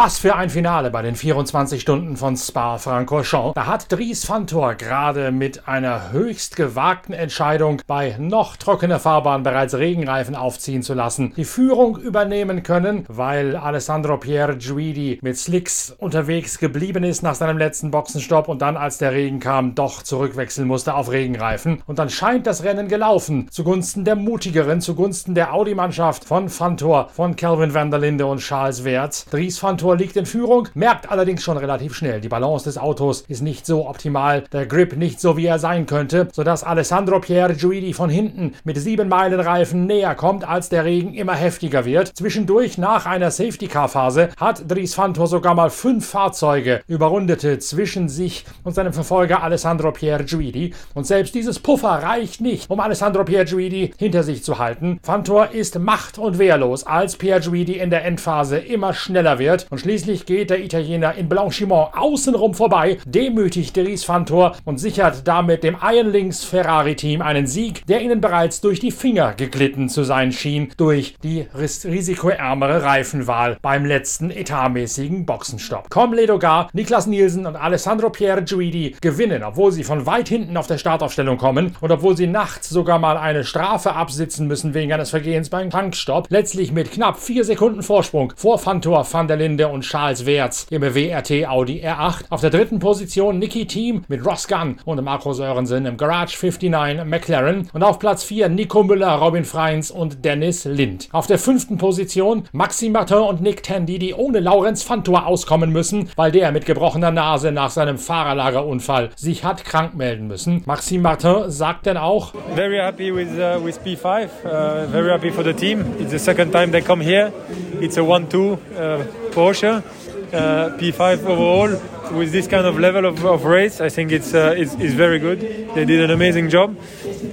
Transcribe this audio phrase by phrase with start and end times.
[0.00, 3.54] Was für ein Finale bei den 24 Stunden von Spa-Francorchamps.
[3.54, 9.74] Da hat Dries Fantor gerade mit einer höchst gewagten Entscheidung bei noch trockener Fahrbahn bereits
[9.74, 16.60] Regenreifen aufziehen zu lassen, die Führung übernehmen können, weil Alessandro Pierre Guidi mit Slicks unterwegs
[16.60, 20.94] geblieben ist nach seinem letzten Boxenstopp und dann, als der Regen kam, doch zurückwechseln musste
[20.94, 21.82] auf Regenreifen.
[21.86, 27.34] Und dann scheint das Rennen gelaufen zugunsten der mutigeren, zugunsten der Audi-Mannschaft von Fantor, von
[27.34, 29.24] Calvin van der Linde und Charles Wertz.
[29.24, 33.40] Dries Fantor liegt in Führung, merkt allerdings schon relativ schnell, die Balance des Autos ist
[33.40, 37.94] nicht so optimal, der Grip nicht so wie er sein könnte, sodass Alessandro Pierre Guidi
[37.94, 42.08] von hinten mit 7 Meilen Reifen näher kommt, als der Regen immer heftiger wird.
[42.08, 48.74] Zwischendurch nach einer Safety-Car-Phase hat Dries Fantor sogar mal fünf Fahrzeuge überrundete zwischen sich und
[48.74, 53.94] seinem Verfolger Alessandro Pierre Guidi und selbst dieses Puffer reicht nicht, um Alessandro Pierre Guidi
[53.96, 55.00] hinter sich zu halten.
[55.02, 59.77] Fantor ist macht- und wehrlos, als Pierre Guidi in der Endphase immer schneller wird und
[59.78, 65.76] schließlich geht der Italiener in Blanchiment außenrum vorbei, demütigt Dries Fantor und sichert damit dem
[65.82, 70.32] Iron Links Ferrari Team einen Sieg, der ihnen bereits durch die Finger geglitten zu sein
[70.32, 75.90] schien, durch die ris risikoärmere Reifenwahl beim letzten etatmäßigen Boxenstopp.
[75.90, 80.66] Com Ledogar, Niklas Nielsen und Alessandro Pierre Guidi gewinnen, obwohl sie von weit hinten auf
[80.66, 85.10] der Startaufstellung kommen und obwohl sie nachts sogar mal eine Strafe absitzen müssen wegen eines
[85.10, 89.82] Vergehens beim Tankstopp, letztlich mit knapp vier Sekunden Vorsprung vor Fantor, Van der Linde und
[89.82, 92.24] Charles Wertz im WRT Audi R8.
[92.30, 97.04] Auf der dritten Position Nicky Team mit Ross Gunn und Marco Sörensen im Garage 59
[97.04, 101.08] McLaren und auf Platz 4 Nico Müller, Robin Freins und Dennis Lind.
[101.12, 106.10] Auf der fünften Position Maxime Martin und Nick Tandy, die ohne Laurenz Fantor auskommen müssen,
[106.16, 110.62] weil der mit gebrochener Nase nach seinem Fahrerlagerunfall sich hat krank melden müssen.
[110.66, 114.28] Maxime Martin sagt dann auch: Very happy with uh, with P5.
[114.44, 115.84] Uh, very happy for the team.
[115.98, 117.32] It's the second time they come here.
[117.80, 119.04] It's a 1-2 uh,
[119.38, 119.82] Porsche.
[120.28, 121.70] Uh, P5 overall
[122.12, 125.18] with this kind of level of, of race, I think it's, uh, it's, it's very
[125.18, 125.40] good.
[125.74, 126.76] They did an amazing job,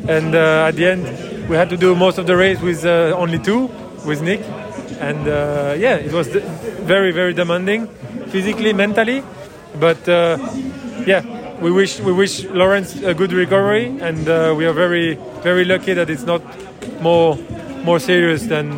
[0.07, 3.13] and uh, at the end we had to do most of the race with uh,
[3.17, 3.69] only two
[4.05, 4.39] with Nick,
[5.01, 6.27] and uh, yeah, it was
[6.87, 7.87] very very demanding,
[8.31, 9.21] physically, mentally,
[9.77, 10.37] but uh,
[11.05, 11.21] yeah,
[11.59, 14.25] we wish we wish Lawrence a good recovery, and
[14.57, 16.41] we are very very lucky that it's not
[17.01, 17.37] more
[17.83, 18.77] more serious than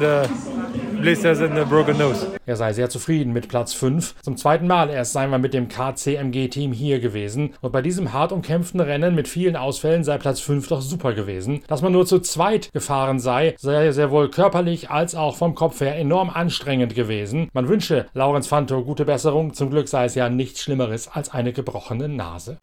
[1.02, 2.28] blisters and a broken nose.
[2.46, 4.16] Er sei sehr zufrieden mit Platz 5.
[4.22, 7.54] Zum zweiten Mal erst seien wir mit dem KCMG-Team hier gewesen.
[7.62, 11.62] Und bei diesem hart umkämpften Rennen mit vielen Ausfällen sei Platz 5 doch super gewesen.
[11.68, 15.82] Dass man nur zu zweit gefahren sei, sei sehr wohl körperlich als auch vom Kopf
[15.82, 17.50] her enorm anstrengend gewesen.
[17.54, 19.54] Man wünsche Laurens Fanto gute Besserung.
[19.54, 22.58] Zum Glück sei es ja nichts Schlimmeres als eine gebrochene Nase.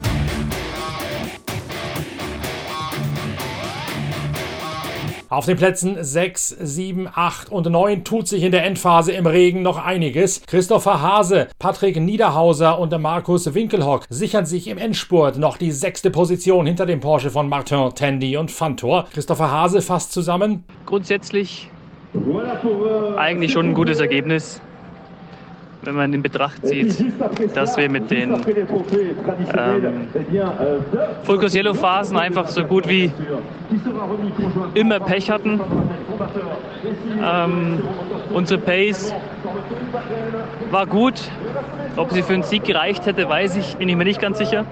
[5.30, 9.62] Auf den Plätzen 6, 7, 8 und 9 tut sich in der Endphase im Regen
[9.62, 10.42] noch einiges.
[10.46, 16.66] Christopher Hase, Patrick Niederhauser und Markus Winkelhock sichern sich im Endspurt noch die sechste Position
[16.66, 19.06] hinter dem Porsche von Martin, Tandy und Fantor.
[19.12, 20.64] Christopher Hase fasst zusammen.
[20.84, 21.70] Grundsätzlich
[23.16, 24.60] eigentlich schon ein gutes Ergebnis
[25.86, 27.04] wenn man in Betracht zieht,
[27.54, 30.08] dass wir mit den ähm,
[31.22, 33.10] Focus Yellow Phasen einfach so gut wie
[34.74, 35.60] immer Pech hatten.
[37.22, 37.82] Ähm,
[38.32, 39.14] unsere Pace
[40.70, 41.14] war gut.
[41.96, 44.64] Ob sie für einen Sieg gereicht hätte, weiß ich, bin ich mir nicht ganz sicher.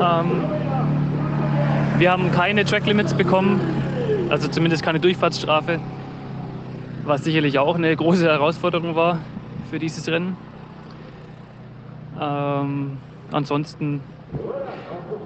[0.00, 0.44] Ähm,
[1.98, 3.60] wir haben keine Track Limits bekommen,
[4.30, 5.78] also zumindest keine Durchfahrtsstrafe
[7.06, 9.20] was sicherlich auch eine große Herausforderung war
[9.70, 10.36] für dieses Rennen.
[12.20, 12.98] Ähm,
[13.30, 14.00] ansonsten,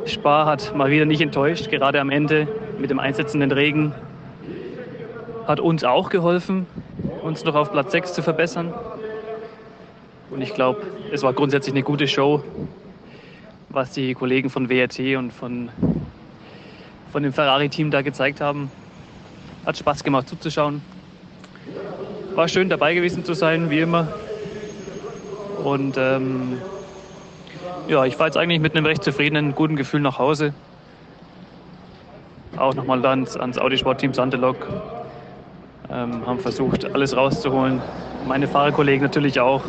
[0.04, 2.46] Spar hat mal wieder nicht enttäuscht, gerade am Ende
[2.78, 3.94] mit dem einsetzenden Regen.
[5.46, 6.66] Hat uns auch geholfen,
[7.22, 8.74] uns noch auf Platz 6 zu verbessern.
[10.30, 12.44] Und ich glaube, es war grundsätzlich eine gute Show,
[13.70, 15.70] was die Kollegen von WRT und von,
[17.10, 18.70] von dem Ferrari-Team da gezeigt haben.
[19.64, 20.82] Hat Spaß gemacht zuzuschauen
[22.40, 24.08] war schön dabei gewesen zu sein, wie immer.
[25.62, 26.56] Und ähm,
[27.86, 30.54] ja, ich fahre jetzt eigentlich mit einem recht zufriedenen, guten Gefühl nach Hause.
[32.56, 34.56] Auch nochmal ans, ans Audi-Sport-Team Sandelok.
[35.90, 37.82] Ähm, haben versucht, alles rauszuholen.
[38.26, 39.62] Meine Fahrerkollegen natürlich auch.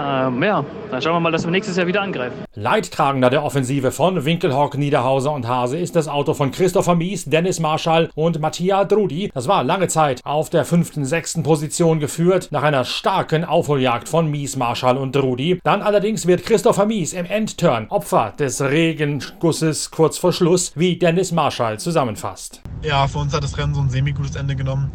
[0.00, 2.36] Ähm, ja, dann schauen wir mal, dass wir nächstes Jahr wieder angreifen.
[2.54, 7.60] Leidtragender der Offensive von Winkelhock, Niederhauser und Hase ist das Auto von Christopher Mies, Dennis
[7.60, 9.30] Marschall und Mattia Drudi.
[9.34, 14.30] Das war lange Zeit auf der fünften, sechsten Position geführt, nach einer starken Aufholjagd von
[14.30, 15.60] Mies, Marschall und Drudi.
[15.64, 21.32] Dann allerdings wird Christopher Mies im Endturn Opfer des Regengusses kurz vor Schluss, wie Dennis
[21.32, 22.62] Marschall zusammenfasst.
[22.82, 24.90] Ja, für uns hat das Rennen so ein semi-gutes Ende genommen.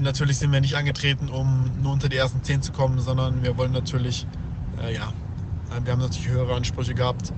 [0.00, 3.56] Natürlich sind wir nicht angetreten, um nur unter die ersten 10 zu kommen, sondern wir
[3.56, 4.26] wollen natürlich,
[4.82, 5.12] äh, ja,
[5.82, 7.32] wir haben natürlich höhere Ansprüche gehabt.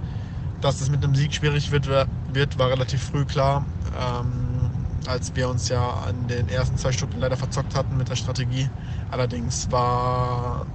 [0.61, 1.89] Dass es mit einem Sieg schwierig wird,
[2.33, 3.65] wird war relativ früh klar,
[3.97, 4.71] ähm,
[5.07, 8.69] als wir uns ja an den ersten zwei Stunden leider verzockt hatten mit der Strategie.
[9.11, 10.67] Allerdings war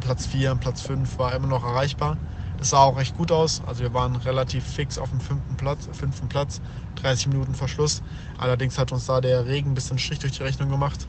[0.00, 2.16] Platz 4 und Platz 5 war immer noch erreichbar.
[2.58, 3.62] Das sah auch recht gut aus.
[3.66, 6.60] Also wir waren relativ fix auf dem fünften Platz, fünften Platz
[6.96, 8.02] 30 Minuten vor Schluss.
[8.36, 11.06] Allerdings hat uns da der Regen ein bisschen Strich durch die Rechnung gemacht,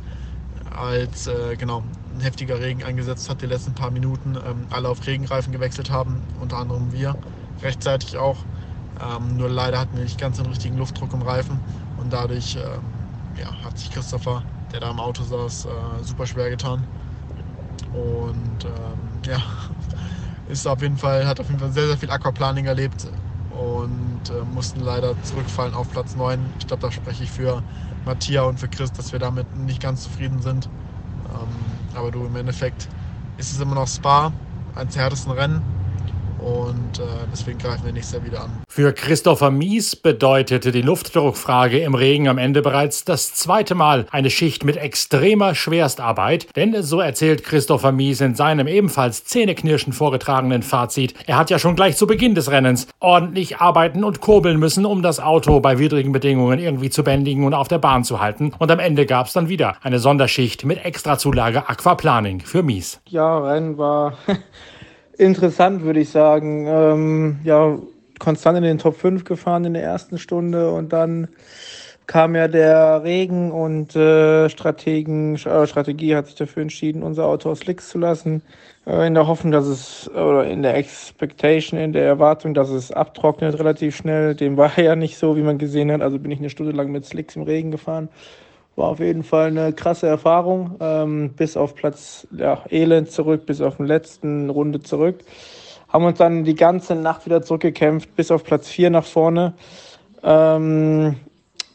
[0.72, 1.84] als äh, genau
[2.16, 4.36] ein heftiger Regen eingesetzt hat die letzten paar Minuten.
[4.36, 7.16] Ähm, alle auf Regenreifen gewechselt haben, unter anderem wir
[7.62, 8.38] rechtzeitig auch.
[9.00, 11.60] Ähm, nur leider hatten wir nicht ganz den richtigen Luftdruck im Reifen
[11.98, 12.84] und dadurch ähm,
[13.40, 16.86] ja, hat sich Christopher, der da im Auto saß, äh, super schwer getan.
[17.94, 19.42] Und ähm, ja,
[20.48, 23.08] ist auf jeden Fall, hat auf jeden Fall sehr, sehr viel Aquaplaning erlebt
[23.62, 26.40] und äh, mussten leider zurückfallen auf Platz 9.
[26.60, 27.64] Ich glaube, da spreche ich für
[28.06, 30.70] Matthias und für Chris, dass wir damit nicht ganz zufrieden sind.
[31.30, 32.90] Ähm, aber du, im Endeffekt
[33.38, 34.34] ist es immer noch Spa,
[34.76, 35.81] eines der härtesten Rennen
[36.42, 38.64] und äh, deswegen greifen wir nächstes Jahr wieder an.
[38.68, 44.30] Für Christopher Mies bedeutete die Luftdruckfrage im Regen am Ende bereits das zweite Mal eine
[44.30, 51.14] Schicht mit extremer Schwerstarbeit, denn so erzählt Christopher Mies in seinem ebenfalls zähneknirschend vorgetragenen Fazit,
[51.28, 55.02] er hat ja schon gleich zu Beginn des Rennens ordentlich arbeiten und kurbeln müssen, um
[55.02, 58.52] das Auto bei widrigen Bedingungen irgendwie zu bändigen und auf der Bahn zu halten.
[58.58, 63.00] Und am Ende gab es dann wieder eine Sonderschicht mit Extrazulage Aquaplaning für Mies.
[63.08, 64.14] Ja, Rennen war
[65.22, 66.66] interessant, würde ich sagen.
[66.68, 67.78] Ähm, ja,
[68.20, 71.28] konstant in den Top 5 gefahren in der ersten Stunde und dann
[72.08, 77.50] kam ja der Regen und äh, Strategen, äh, Strategie hat sich dafür entschieden, unser Auto
[77.50, 78.42] aus Licks zu lassen.
[78.86, 82.92] Äh, in der Hoffnung, dass es, oder in der Expectation, in der Erwartung, dass es
[82.92, 84.36] abtrocknet relativ schnell.
[84.36, 86.02] Dem war ja nicht so, wie man gesehen hat.
[86.02, 88.10] Also bin ich eine Stunde lang mit Slicks im Regen gefahren.
[88.76, 90.76] War auf jeden Fall eine krasse Erfahrung.
[90.80, 95.20] Ähm, bis auf Platz ja, Elend zurück, bis auf den letzten Runde zurück.
[95.90, 99.54] Haben uns dann die ganze Nacht wieder zurückgekämpft, bis auf Platz 4 nach vorne.
[100.24, 101.18] Ähm,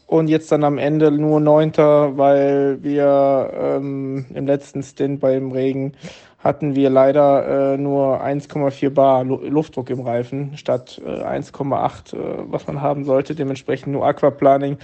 [0.07, 5.93] und jetzt dann am Ende nur Neunter, weil wir ähm, im letzten Stint beim Regen
[6.39, 12.67] hatten wir leider äh, nur 1,4 Bar Luftdruck im Reifen statt äh, 1,8, äh, was
[12.67, 13.35] man haben sollte.
[13.35, 14.77] Dementsprechend nur Aquaplaning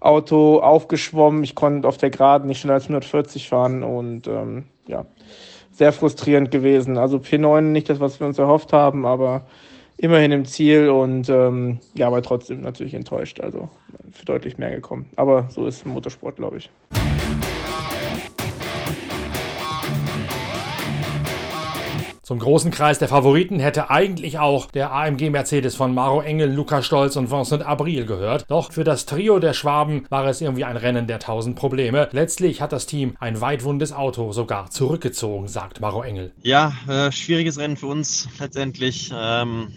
[0.00, 1.42] Auto aufgeschwommen.
[1.42, 5.06] Ich konnte auf der Geraden nicht schneller als 140 fahren und ähm, ja,
[5.72, 6.98] sehr frustrierend gewesen.
[6.98, 9.42] Also P9 nicht das, was wir uns erhofft haben, aber
[9.96, 13.40] immerhin im Ziel und ähm, ja, aber trotzdem natürlich enttäuscht.
[13.40, 13.68] Also
[14.12, 15.06] für deutlich mehr gekommen.
[15.16, 16.70] Aber so ist Motorsport, glaube ich.
[22.28, 26.82] Zum großen Kreis der Favoriten hätte eigentlich auch der AMG Mercedes von Maro Engel, Luca
[26.82, 28.44] Stolz und Vincent Abril gehört.
[28.48, 32.10] Doch für das Trio der Schwaben war es irgendwie ein Rennen der tausend Probleme.
[32.12, 36.34] Letztlich hat das Team ein weitwundes Auto sogar zurückgezogen, sagt Maro Engel.
[36.42, 39.10] Ja, äh, schwieriges Rennen für uns letztendlich.
[39.10, 39.72] Ähm,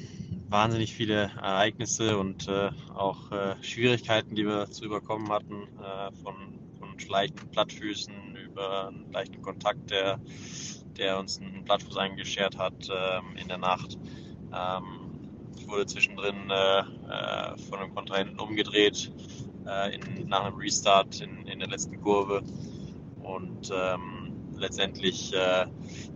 [0.49, 6.35] wahnsinnig viele Ereignisse und äh, auch äh, Schwierigkeiten, die wir zu überkommen hatten, äh, von,
[6.77, 10.19] von leichten Plattfüßen über einen leichten Kontakt, der
[10.97, 13.97] der uns einen Plattfuß eingeschert hat ähm, in der Nacht.
[14.53, 15.11] Ähm,
[15.57, 19.11] ich wurde zwischendrin äh, äh, von einem Kontrahenten umgedreht
[19.65, 22.41] äh, in, nach einem Restart in, in der letzten Kurve
[23.21, 24.21] und ähm,
[24.57, 25.65] letztendlich äh,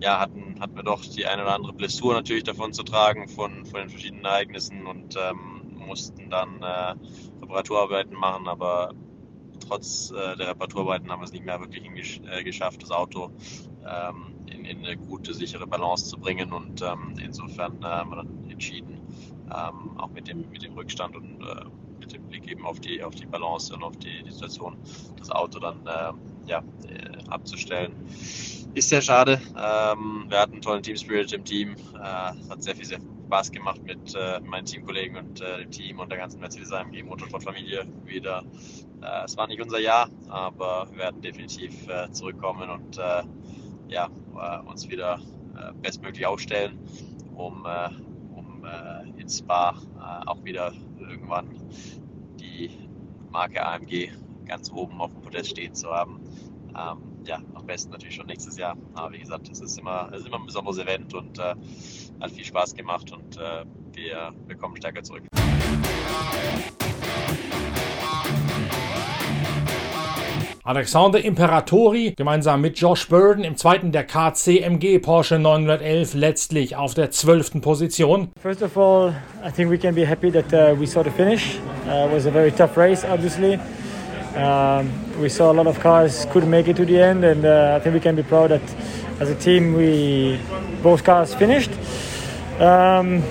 [0.02, 3.66] ja, hatten, hatten wir doch die eine oder andere Blessur natürlich davon zu tragen von,
[3.66, 6.96] von den verschiedenen Ereignissen und ähm, mussten dann äh,
[7.42, 8.94] Reparaturarbeiten machen, aber
[9.68, 13.32] trotz äh, der Reparaturarbeiten haben wir es nicht mehr wirklich äh, geschafft, das Auto
[13.86, 16.52] ähm, in, in, eine gute, sichere Balance zu bringen.
[16.52, 19.00] Und ähm, insofern äh, haben wir dann entschieden,
[19.48, 21.66] ähm, auch mit dem, mit dem Rückstand und äh,
[22.00, 24.78] mit dem Blick eben auf die, auf die Balance und auf die, die Situation,
[25.18, 27.94] das Auto dann äh, ja, äh, abzustellen.
[28.74, 29.42] Ist sehr schade.
[29.58, 31.76] Ähm, wir hatten einen tollen Team Spirit im Team.
[31.96, 32.00] Äh,
[32.50, 36.20] hat sehr viel, sehr Spaß gemacht mit äh, meinen Teamkollegen und dem Team und der
[36.20, 38.44] ganzen Mercedes AMG Motorsportfamilie wieder.
[39.26, 43.00] Es war nicht unser Jahr, aber wir werden definitiv zurückkommen und
[43.88, 45.20] ja, äh, uns wieder
[45.56, 46.80] äh, bestmöglich aufstellen,
[47.36, 47.90] um, äh,
[48.36, 48.66] um
[49.18, 49.76] in Spa
[50.26, 51.48] auch wieder irgendwann
[52.40, 52.72] die
[53.30, 54.10] Marke AMG
[54.46, 56.20] ganz oben auf dem Podest stehen zu haben.
[56.70, 58.78] Ähm, ja, am besten natürlich schon nächstes Jahr.
[58.94, 61.56] Aber wie gesagt, es ist immer, es ist immer ein besonderes Event und äh,
[62.22, 65.24] hat viel Spaß gemacht und äh, wir, wir kommen stärker zurück.
[70.68, 77.12] Alexander Imperatori gemeinsam mit Josh Burden im zweiten der KCMG Porsche 911 letztlich auf der
[77.12, 78.30] zwölften Position.
[78.42, 79.14] First of all,
[79.46, 81.60] I think we can be happy that uh, we saw the finish.
[81.86, 83.60] Uh, it was a very tough race, obviously.
[84.36, 84.90] Um,
[85.22, 87.84] we saw a lot of cars couldn't make it to the end, and uh, I
[87.84, 88.76] think we can be proud that
[89.20, 90.40] as a team we
[90.82, 91.70] both cars finished.
[92.60, 93.22] Um,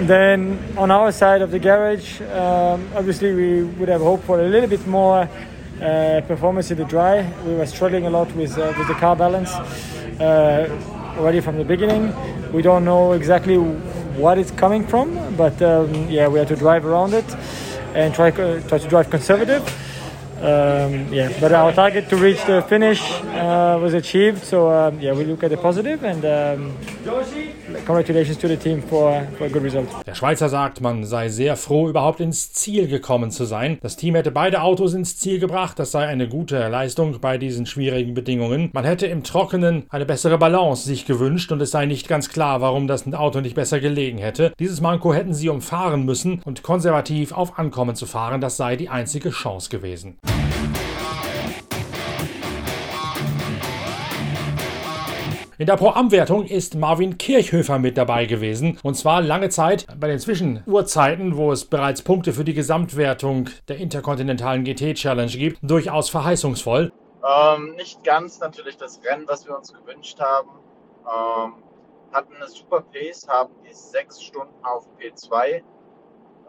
[0.00, 4.48] then on our side of the garage, um, obviously we would have hoped for a
[4.48, 5.28] little bit more
[6.26, 7.28] performance in the dry.
[7.44, 9.50] We were struggling a lot with uh, with the car balance
[10.20, 10.68] uh,
[11.18, 12.12] already from the beginning.
[12.52, 13.56] We don't know exactly
[14.16, 17.24] what it's coming from, but um, yeah, we had to drive around it
[17.94, 19.62] and try try to drive conservative.
[20.42, 24.42] Um, yeah, but our target to reach the finish uh, was achieved.
[24.42, 26.76] So um, yeah, we look at the positive and um,
[27.86, 29.88] congratulations to the team for, for a good result.
[30.06, 33.78] Der Schweizer sagt, man sei sehr froh, überhaupt ins Ziel gekommen zu sein.
[33.80, 35.78] Das Team hätte beide Autos ins Ziel gebracht.
[35.78, 38.70] Das sei eine gute Leistung bei diesen schwierigen Bedingungen.
[38.72, 42.60] Man hätte im Trockenen eine bessere Balance sich gewünscht und es sei nicht ganz klar,
[42.60, 44.52] warum das Auto nicht besser gelegen hätte.
[44.58, 48.88] Dieses Manko hätten sie umfahren müssen und konservativ auf Ankommen zu fahren, das sei die
[48.88, 50.18] einzige Chance gewesen.
[55.62, 58.80] In der Pro-Am-Wertung ist Marvin Kirchhöfer mit dabei gewesen.
[58.82, 63.76] Und zwar lange Zeit bei den Zwischenuhrzeiten, wo es bereits Punkte für die Gesamtwertung der
[63.76, 66.90] interkontinentalen GT-Challenge gibt, durchaus verheißungsvoll.
[67.24, 70.48] Ähm, nicht ganz natürlich das Rennen, was wir uns gewünscht haben.
[71.06, 71.52] Ähm,
[72.12, 75.62] hatten eine super Pace, haben die sechs Stunden auf P2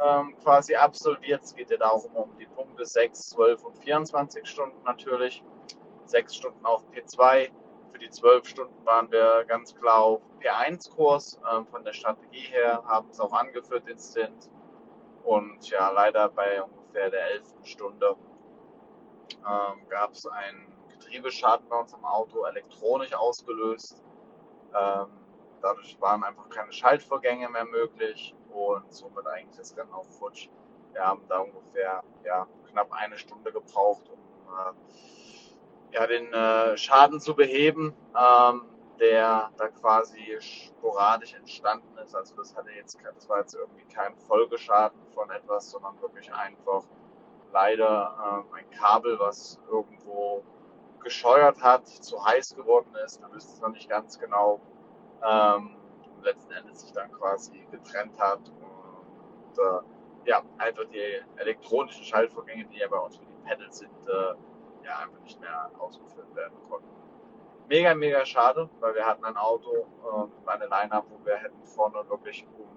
[0.03, 1.43] ähm, quasi absolviert.
[1.43, 5.43] Es geht ja darum um die Punkte 6, 12 und 24 Stunden natürlich.
[6.05, 7.51] Sechs Stunden auf P2
[7.94, 12.84] für die zwölf Stunden waren wir ganz klar auf P1-Kurs äh, von der Strategie her,
[12.88, 14.50] haben es auch angeführt instant.
[15.24, 18.16] Und ja, leider bei ungefähr der elften Stunde
[19.38, 24.04] ähm, gab es einen Getriebeschaden bei uns im Auto, elektronisch ausgelöst.
[24.76, 25.08] Ähm,
[25.62, 30.50] dadurch waren einfach keine Schaltvorgänge mehr möglich und somit eigentlich das Rennen auf Futsch.
[30.94, 34.20] Wir haben da ungefähr ja, knapp eine Stunde gebraucht, um
[34.52, 34.74] äh,
[35.94, 38.66] ja, den äh, Schaden zu beheben, ähm,
[39.00, 42.16] der da quasi sporadisch entstanden ist.
[42.16, 46.84] Also das hatte jetzt, das war jetzt irgendwie kein Folgeschaden von etwas, sondern wirklich einfach
[47.52, 50.44] leider ähm, ein Kabel, was irgendwo
[51.04, 53.22] gescheuert hat, zu heiß geworden ist.
[53.22, 54.62] Wir wissen es noch nicht ganz genau.
[55.24, 55.76] Ähm,
[56.24, 62.78] letzten Endes sich dann quasi getrennt hat und äh, ja, einfach die elektronischen Schaltvorgänge, die
[62.78, 64.34] ja bei uns für die Pedals sind, äh,
[64.84, 66.90] ja einfach nicht mehr ausgeführt werden konnten.
[67.70, 72.08] Mega, mega schade, weil wir hatten ein Auto, äh, eine Line-Up, wo wir hätten vorne
[72.10, 72.68] wirklich um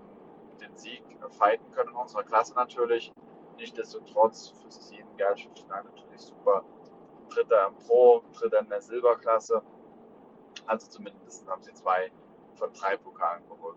[0.59, 3.13] den Sieg fighten können in unserer Klasse natürlich.
[3.57, 6.65] Nichtsdestotrotz für das Team Gerlschenstein natürlich super.
[7.29, 9.63] Dritter im Pro, Dritter in der Silberklasse.
[10.67, 12.11] Also zumindest haben sie zwei
[12.55, 13.77] von drei Pokalen geholt.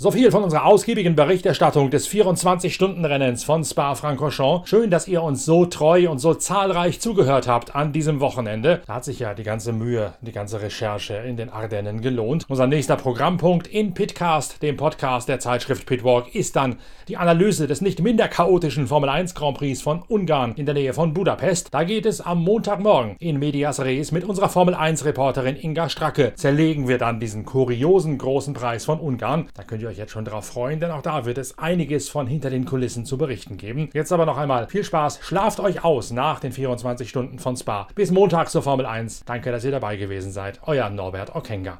[0.00, 4.68] So viel von unserer ausgiebigen Berichterstattung des 24-Stunden-Rennens von Spa-Francorchamps.
[4.68, 8.80] Schön, dass ihr uns so treu und so zahlreich zugehört habt an diesem Wochenende.
[8.86, 12.44] Da hat sich ja die ganze Mühe, die ganze Recherche in den Ardennen gelohnt.
[12.48, 16.76] Unser nächster Programmpunkt in Pitcast, dem Podcast der Zeitschrift Pitwalk, ist dann
[17.08, 20.92] die Analyse des nicht minder chaotischen Formel 1 Grand Prix von Ungarn in der Nähe
[20.92, 21.74] von Budapest.
[21.74, 26.34] Da geht es am Montagmorgen in Medias Res mit unserer Formel 1 Reporterin Inga Stracke.
[26.36, 29.48] Zerlegen wir dann diesen kuriosen großen Preis von Ungarn.
[29.54, 32.26] Da könnt ihr euch jetzt schon darauf freuen, denn auch da wird es einiges von
[32.26, 33.90] hinter den Kulissen zu berichten geben.
[33.92, 37.88] Jetzt aber noch einmal viel Spaß, schlaft euch aus nach den 24 Stunden von Spa.
[37.94, 39.24] Bis Montag zur Formel 1.
[39.24, 40.60] Danke, dass ihr dabei gewesen seid.
[40.64, 41.78] Euer Norbert Okenga.